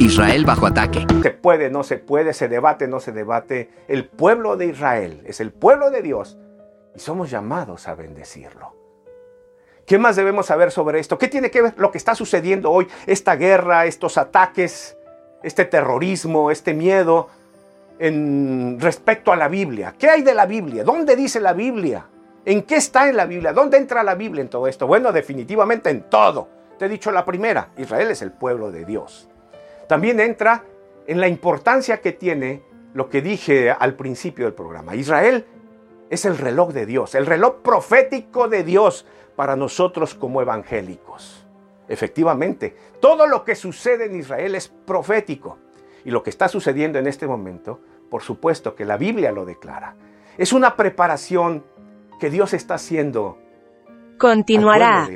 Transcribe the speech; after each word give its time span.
Israel 0.00 0.44
bajo 0.44 0.66
ataque. 0.66 1.04
Se 1.22 1.30
puede, 1.30 1.70
no 1.70 1.82
se 1.82 1.98
puede, 1.98 2.32
se 2.32 2.46
debate, 2.46 2.86
no 2.86 3.00
se 3.00 3.10
debate. 3.10 3.68
El 3.88 4.06
pueblo 4.06 4.56
de 4.56 4.66
Israel 4.66 5.22
es 5.26 5.40
el 5.40 5.50
pueblo 5.50 5.90
de 5.90 6.02
Dios 6.02 6.38
y 6.94 7.00
somos 7.00 7.30
llamados 7.30 7.88
a 7.88 7.96
bendecirlo. 7.96 8.76
¿Qué 9.86 9.98
más 9.98 10.14
debemos 10.14 10.46
saber 10.46 10.70
sobre 10.70 11.00
esto? 11.00 11.18
¿Qué 11.18 11.26
tiene 11.26 11.50
que 11.50 11.62
ver 11.62 11.74
lo 11.78 11.90
que 11.90 11.98
está 11.98 12.14
sucediendo 12.14 12.70
hoy? 12.70 12.86
Esta 13.06 13.34
guerra, 13.34 13.86
estos 13.86 14.18
ataques, 14.18 14.96
este 15.42 15.64
terrorismo, 15.64 16.52
este 16.52 16.74
miedo 16.74 17.28
en 17.98 18.78
respecto 18.78 19.32
a 19.32 19.36
la 19.36 19.48
Biblia. 19.48 19.94
¿Qué 19.98 20.08
hay 20.08 20.22
de 20.22 20.34
la 20.34 20.46
Biblia? 20.46 20.84
¿Dónde 20.84 21.16
dice 21.16 21.40
la 21.40 21.54
Biblia? 21.54 22.06
¿En 22.44 22.62
qué 22.62 22.76
está 22.76 23.08
en 23.08 23.16
la 23.16 23.26
Biblia? 23.26 23.52
¿Dónde 23.52 23.78
entra 23.78 24.04
la 24.04 24.14
Biblia 24.14 24.42
en 24.42 24.48
todo 24.48 24.68
esto? 24.68 24.86
Bueno, 24.86 25.10
definitivamente 25.10 25.90
en 25.90 26.02
todo. 26.02 26.48
Te 26.78 26.86
he 26.86 26.88
dicho 26.88 27.10
la 27.10 27.24
primera, 27.24 27.70
Israel 27.76 28.12
es 28.12 28.22
el 28.22 28.30
pueblo 28.30 28.70
de 28.70 28.84
Dios. 28.84 29.28
También 29.88 30.20
entra 30.20 30.64
en 31.06 31.20
la 31.20 31.28
importancia 31.28 32.00
que 32.00 32.12
tiene 32.12 32.62
lo 32.94 33.08
que 33.08 33.22
dije 33.22 33.70
al 33.70 33.94
principio 33.94 34.44
del 34.44 34.54
programa. 34.54 34.94
Israel 34.94 35.46
es 36.10 36.24
el 36.24 36.38
reloj 36.38 36.72
de 36.72 36.86
Dios, 36.86 37.14
el 37.14 37.26
reloj 37.26 37.56
profético 37.62 38.48
de 38.48 38.64
Dios 38.64 39.06
para 39.34 39.56
nosotros 39.56 40.14
como 40.14 40.42
evangélicos. 40.42 41.46
Efectivamente, 41.88 42.76
todo 43.00 43.26
lo 43.26 43.44
que 43.44 43.54
sucede 43.54 44.06
en 44.06 44.16
Israel 44.16 44.54
es 44.54 44.68
profético. 44.68 45.58
Y 46.04 46.10
lo 46.10 46.22
que 46.22 46.30
está 46.30 46.48
sucediendo 46.48 46.98
en 46.98 47.06
este 47.06 47.26
momento, 47.26 47.80
por 48.10 48.22
supuesto 48.22 48.74
que 48.74 48.84
la 48.84 48.96
Biblia 48.96 49.32
lo 49.32 49.44
declara. 49.44 49.96
Es 50.36 50.52
una 50.52 50.76
preparación 50.76 51.64
que 52.20 52.30
Dios 52.30 52.52
está 52.52 52.74
haciendo. 52.74 53.38
Continuará. 54.18 55.08